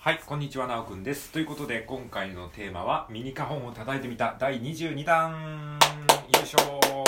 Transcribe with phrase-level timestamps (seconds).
[0.00, 1.32] はい、こんにちは、なおくんです。
[1.32, 5.76] ということで、今回のテーマは、ミニカホンを叩いてみた第22弾
[6.32, 7.04] よいしょ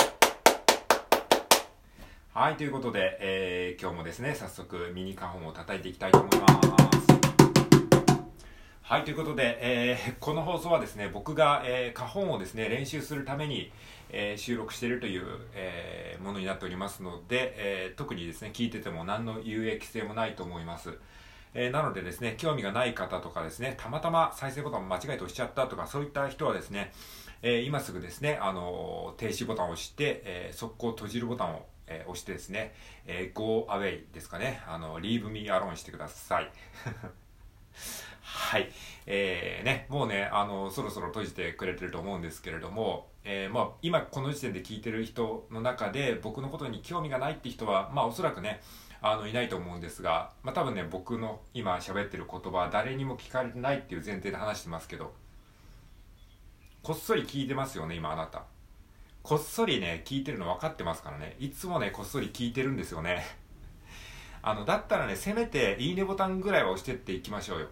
[2.33, 6.61] はい、ということで、えー今日もですね、早速ミニカホンを叩いていきたいと思います。
[8.81, 13.71] はい、ということで、えーこの放送はですね、僕が、えー、花本をですね、練習するために、
[14.09, 15.23] えー収録しているという、
[15.53, 20.97] えーものになっておりますので、えー特にですね、聞いてても何の有益性もないと思います。
[21.53, 26.93] えーなのでですね、興味がない方とかですね、たまたま再生ボタンを間違えて押しちゃったとか、そういった人はですね、
[27.41, 32.73] えー今すぐですね、あのー停止ボタンを押して、えー速攻閉じるボタンを、え押してですね、
[33.05, 36.49] え Go away ですかね、あの、Leave me alone してください。
[38.23, 38.71] はい。
[39.07, 48.61] えー、ね、もうね、あの、そろそろ閉じてくれてると思うんですけれども、えーまあ、今この時点で聞いてる人の中で、僕のことに興味がないって人は、まあ、おそらくね、
[49.01, 55.13] あの、いないと思うんですが、まあ、多分ね、僕の今喋ってる言葉は誰にも聞かれてないっていう前提で話してますけど、
[56.83, 58.43] こっそり聞いてますよね、今あなた。
[59.23, 61.35] こっそりね、聞いてるの分かってますからね。
[61.39, 63.25] いつもね、こっそり聞いてるんですよね。
[64.41, 67.67] あの、だったらね、せめて、いいねボタンぐらいは押してっていきましょうよ。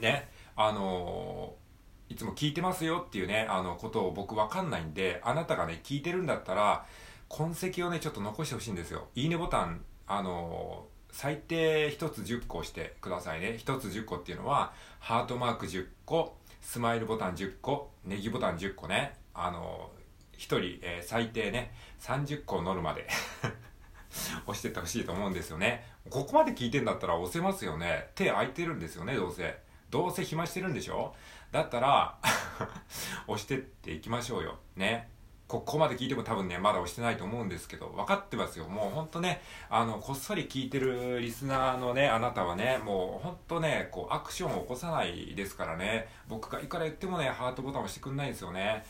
[0.00, 1.64] ね、あのー
[2.10, 6.86] いつも聞いてますよっていうね、あの、ことを僕わかんないんで、あなたがね、聞いてるんだったら、
[7.28, 9.08] 痕跡をね、ちょっと残してほしいんですよ。
[9.14, 13.56] いいねボタン、あの最低1つ10個してくださいね。
[13.64, 19.16] 1つ10個っていうのは、ハートマーク10個、スマイルボタン10個、ネギボタン10個ね。
[19.32, 23.06] あのー、1人、えー最低ね、30個乗るまで。
[24.46, 25.86] 押してってほしいと思うんですよね。
[26.10, 28.10] ここまで聞いてんだったら押せますよね。
[28.14, 29.58] 手空いてるんですよね、どうせ。
[29.90, 31.14] どうせ暇してるんでしょ？
[31.52, 32.18] だったら、
[33.28, 34.58] 押してっていきましょうよ。
[34.76, 35.10] ね。
[35.46, 38.66] ここまで聞いても多分ね、まだ押してないと思うんですけど、分かってますよ。
[38.66, 48.84] もうほんとね、あの、こっそり聞いてるリスナーのね、あなたはね、もうほんとね、こう、アクションを起こさないですからね、僕がいくら言ってもね、ハートボタン押してくんないんですよね。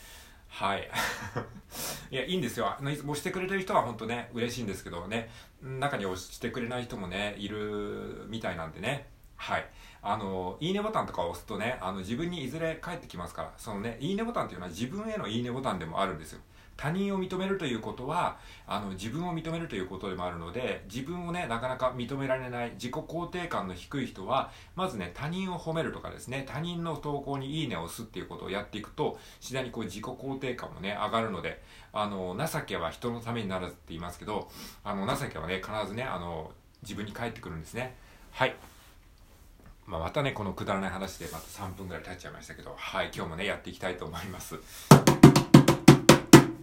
[0.48, 0.88] はい。
[2.12, 2.68] いや、いいんですよ。
[2.68, 9.13] あの押してくれてる人は本当ね、嬉しいんですけどね、中に押してくれない人もね、いるみたいなんでね。
[9.36, 9.66] はい。
[10.02, 16.40] あの、いいねボタンとかを押すとね、あの、自分にいずれ返ってきますから、そのね、いいねボタンっていうのは自分へのいいねボタンでもあるんですよ。
[16.76, 18.36] 他人を認めるということは、
[18.66, 31.62] あの、自分を認めるということでもあるので、自分をね、なかなか認められない、自己肯定感の低い人は、まずね、他人を褒めるとかですね、他人の投稿にいいねを押すっていうことをやっていくと、次第にこう自己肯定感もね、上がるので、
[31.92, 34.50] あの、情けは人のためにならずって言いますけど、
[34.82, 36.50] あの、情けはね、必ずね、あの、
[36.82, 37.94] 自分に返ってくるんですね。
[38.32, 38.56] はい。
[39.86, 44.58] まあ、またね、このくだらない話でまた3分ぐらい経っちゃいましたけど、はい、今日もね、やっていきたいと思います。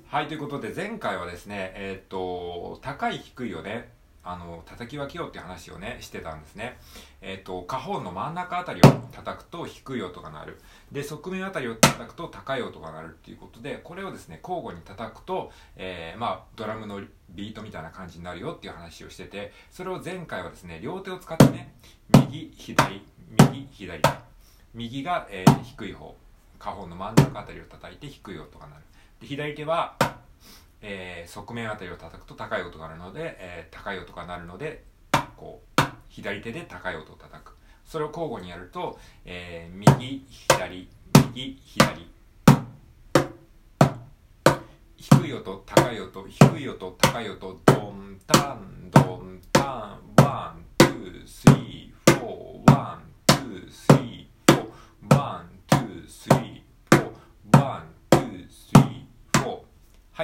[0.07, 3.89] はい、ということで、前回はですね、えーっと、高い低いをね、
[4.23, 6.77] あの、叩き分けようって話をね、してたんですね。
[7.21, 10.61] えーっと、下方の真ん中あたりを叩くと低い音が鳴る。
[10.91, 21.73] で、側面あたりを叩くと高い音が鳴るっていうことで、これをですね、交互に叩くと、えーまあ、ドラムのビートみたいな感じになるよっていう話をしてて、それを前回はですね、両手を使ってね、
[22.13, 23.01] 右、左、
[23.51, 24.01] 右、左。
[24.73, 26.15] 右が、えー低い方、
[26.59, 28.83] 下方の真ん中あたりを叩いて低い音が鳴る。
[29.21, 29.95] で左手は、
[30.81, 34.83] えー側面あたりを叩くと高い音が鳴るので、えー高い音が鳴るので、
[35.37, 37.55] こう、左手で高い音を叩く。
[37.85, 40.89] それを交互にやると、えー右、左、
[41.33, 42.11] 右、左。
[44.97, 51.90] 低い音、高い音、低い音、高い音、ドン、タン、ドン、タン、ワン、ツー、スリー、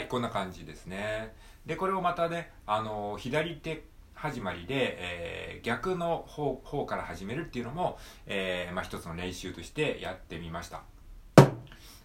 [0.08, 1.34] はい、こんな感じですね。
[1.66, 10.84] で、これをまたね、あの左手始まりで、えー逆の方方から始めるっていうのも、えーまあ、一つの練習としてやってみました。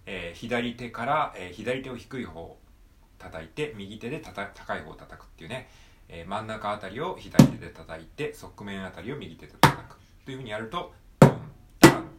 [0.07, 2.57] えー左手から、えー左手を低い方
[3.19, 5.69] 叩いて右手でたた高い方を叩くっていうね、
[6.09, 11.31] えー真ん中あたりを左手で叩いて側面あたりを右手で叩くというふうにやるとドン
[11.79, 12.12] タンドン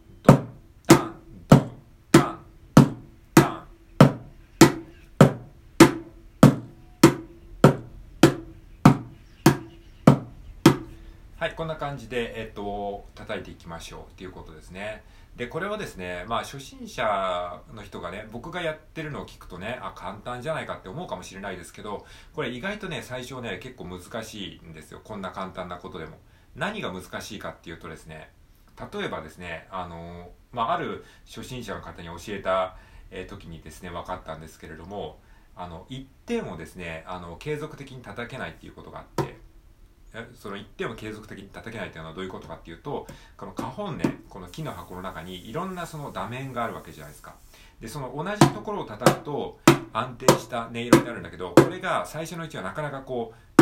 [11.44, 15.04] はい、こんな感じで、えっと、叩いていきましょうっていうことですね。
[15.36, 25.02] で、これはですね、まあ、初心者の人がね、僕がやってるのを聞くとね、あ、簡単じゃないかって思うかもしれないですけど、これ意外とね、最初ね、結構難しいんですよ。
[25.04, 26.16] こんな簡単なことでも。
[26.56, 28.30] 何が難しいかっていうとですね、
[28.90, 32.78] 例えばですね、あの、まあ、ある初心者の方に教えた、
[33.10, 35.20] え時にですね、分かったんですけれども、
[35.54, 39.43] あの、1点をですね、あの、継続的に叩けないっていうことがあって、
[40.34, 43.06] その一定を継続的に叩けないというのはどういうことかっていうと
[43.36, 47.34] この花本ねこの木の箱の中にいろんなその打面があるわけじゃないですか。
[47.80, 49.58] でその同じところを叩くと
[49.92, 53.54] 安定した音色になるんだけどこれが最初のうちはなかなかこう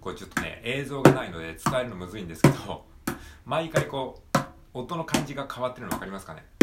[0.00, 2.84] これちょっとね映像がないので伝えるのむずいんですけど
[3.44, 4.38] 毎回こう
[4.72, 6.55] 音の感じが変わってるの分かりますかね？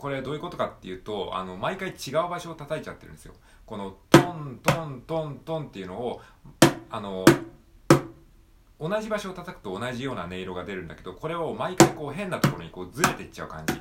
[0.00, 3.34] これどういうことかっていうとあの毎回違う場所を叩いちゃってるんですよ。
[3.66, 6.22] このトントントントンっていうのを
[6.88, 7.26] あの
[8.80, 13.74] 同じ場所を叩くと同じような音色が出るんだけどこれを毎回こう変なところにこうずれていっちゃう感じ。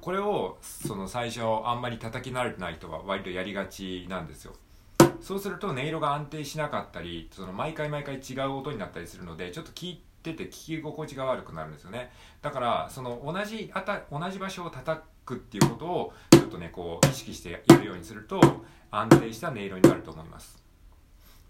[0.00, 4.54] これをその最初あんまり叩き慣れてない人は割とやりがちなんですよ。
[5.20, 12.10] そうすると音色が安定しなかったりその毎回毎回違う音になったりするのでちょっと聞いてて聞き心地が悪くなるんですよね。
[12.42, 18.40] だからその同じあた同じ場所を叩くっていうことをちょっとねこう意識してやるようにすると
[18.90, 20.62] 安定した音色になると思います。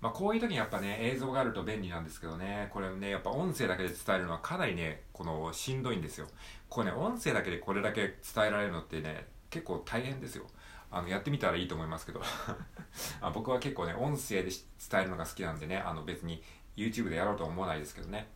[0.00, 2.69] まあ、こういう時にやっぱね映像があると便利なんですけどね。
[2.73, 6.26] これねやっぱ音声だけで伝えるのはかなりねこのしんどいんですよ。
[6.69, 10.44] これね音声だけでこれだけ伝えられるのってね結構大変ですよ。
[10.91, 12.23] あのやってみたらいいと思いますけど。
[13.21, 14.50] あ僕は結構ね音声で
[14.91, 16.43] 伝えるのが好きなんでねあの別に
[16.76, 18.29] YouTube でやろうとは思わないですけどね。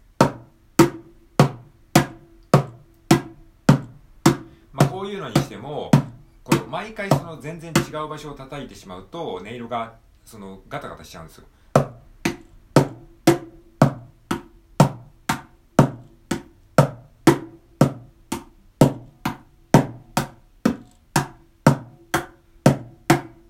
[4.92, 5.90] こういうのにしても
[6.44, 11.44] これ毎回その全然違う場所を叩いてしまうと音色がそのガタガタしちゃうんですよ。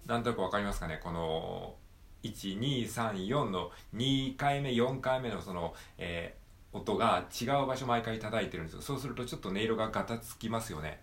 [0.06, 1.00] なんとなくわかりますかね？
[1.02, 1.74] この
[2.22, 8.82] 1234の2回目4回目のその、えー、音が違う場所毎回叩いてるんですよ。
[8.82, 11.00] そうするとちょっと音色がガタつきますよね。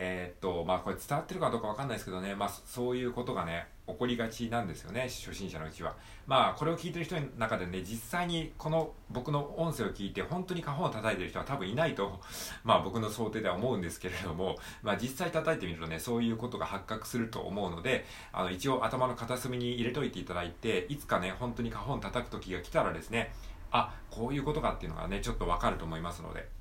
[0.00, 2.32] えー、っとまあこれ伝わってるかどうかわかんないですけどね。
[2.36, 5.96] まあそういうことがね起こりがちなんですよね初心者のうちは。
[6.28, 12.20] まあこれを聞いてる人の中でね実際にこの僕の音声を聞いて本当に花本を叩いてる人は多分いないと
[12.62, 23.32] まあ僕の想定では思うんですけれどもまあ実際叩いてみるとねそういうことが発覚すると思うのであの一応頭の片隅に入れといていただいていつかね本当に花本叩く時が来たらですね
[23.72, 26.57] あこういうことかっていうのがねちょっとわかると思いますので。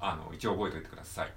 [0.00, 1.32] あの一応覚えておいてください。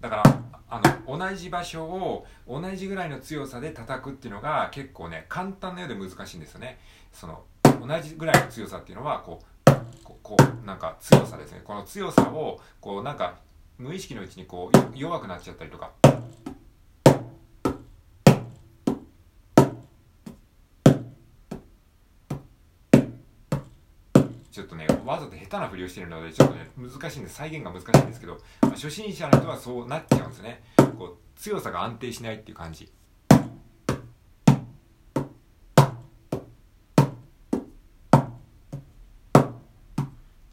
[0.00, 0.22] だから
[0.68, 6.78] あの同じ場所を同じぐらいの強さで叩くっていうのが結構ね簡単なようで難しいんですよね。
[7.12, 11.60] その同じぐらいの強さっていうのはこうこうなんか強さですね。
[11.64, 13.36] この強さをこうなんか
[13.78, 15.92] 無意識のうちにこう弱くなっちゃったりとか。
[24.56, 30.62] ちょっとねわざと下手なふりをしているのでちょっとね難しいんで再現が難しいんですけど、まあ、初心者の人はそうなっちゃうんですね。
[30.98, 32.90] こう強さが安定しないっていう感じ。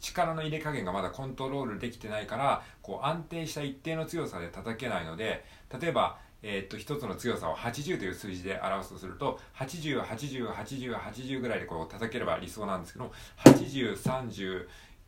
[0.01, 5.45] 力の入れ加減がまだコントロールできてないからこう安定した一定の強さで叩けないので
[5.79, 13.13] 例えばえー、っと一つの強さを80という数字で表すとすると80808080ぐらいでこう叩ければ理想なんですけど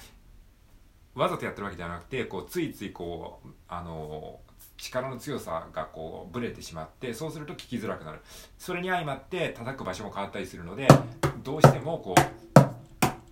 [1.16, 4.40] うわざとやってるわけじゃなくてこうついついこうあの
[4.76, 8.18] 力の強さがこうブレてしまってそうすると聞きづらくなる。
[8.58, 10.86] それに相まって叩く場所も変わったりするので
[11.42, 12.20] どうしてもこう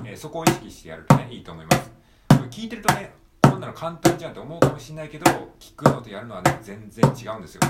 [0.06, 1.90] え、そこを意識してやるとね、いいと思います。
[2.28, 3.12] これ聞いてるとね、
[3.50, 5.24] こんなの簡単じゃんって思うかもしれないけど
[5.58, 7.60] 聞くのとやるのはね全然違うんですよ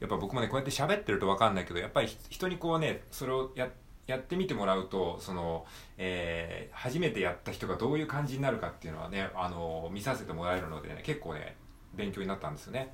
[0.00, 3.70] やっぱ僕もねこうやって喋ってると分かんないけどやっぱり人にこうねそれをや
[4.06, 5.64] やってみてもらうとその、
[5.96, 11.56] えー、初めてやった人がどういう感じになるかっていうのはねあの見させてもらえるのでね結構ね
[11.94, 12.92] 勉強になったんですよね。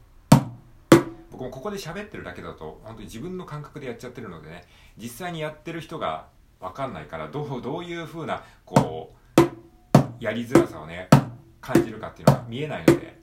[1.37, 4.65] 僕もここで喋ってるだけだと本当に自分の感覚でやっちゃってるのでね
[4.97, 6.29] 実際にやってる人が
[6.61, 9.43] 分かんないからどうどういう風なこう
[10.19, 11.11] やりづらさをね
[11.61, 13.19] 感じるかっていうのが見えないので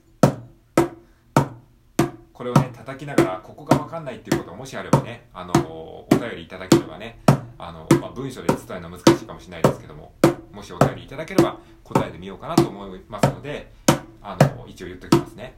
[2.32, 7.18] これをね叩きながらここが分かんないっていうことがもしあればねあのお便りいただければね
[7.58, 10.12] あの、まあ、文章で伝えるのは難しいかもしれないですけども
[10.52, 13.72] もしお便りいただければ答えてみようかなと思いますので
[14.22, 15.56] あの一応言っときますね。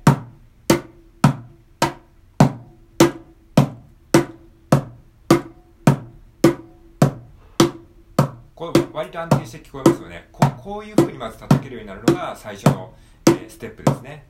[8.57, 10.31] これ割と安定して聞こえますよね。
[10.33, 12.95] ここういうふうにまず叩けるようになるのが最初の、
[13.27, 14.25] えー、ステップですね。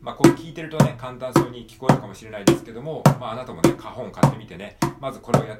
[0.00, 5.58] まあ、こう聞いてるとね簡単そうに聞こえるかもしれないですけども、まあ、あなたもね花本買ってみてねまずこれをやって